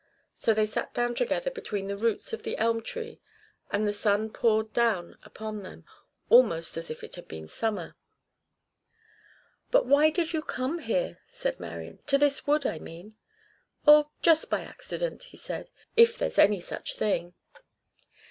[0.33, 3.21] So they sat down together between the roots of the elm tree,
[3.69, 5.85] and the sun poured down upon them,
[6.27, 7.95] almost as if it had been summer.
[9.69, 13.15] "But why did you come here," said Marian "to this wood I mean?"
[13.85, 17.35] "Oh, just by accident," he said, "if there's any such thing."